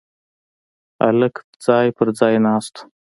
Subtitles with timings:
[1.03, 2.83] هلک ځای پر ځای ناست و.